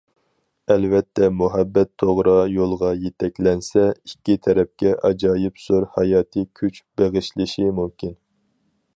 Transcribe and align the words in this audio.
ئەلۋەتتە، 0.73 1.27
مۇھەببەت 1.41 1.89
توغرا 2.03 2.31
يولغا 2.53 2.89
يېتەكلەنسە، 3.03 3.83
ئىككى 4.09 4.37
تەرەپكە 4.47 4.93
ئاجايىپ 5.09 5.61
زور 5.65 5.85
ھاياتىي 5.97 6.47
كۈچ 6.61 6.81
بېغىشلىشى 7.03 7.69
مۇمكىن. 7.81 8.17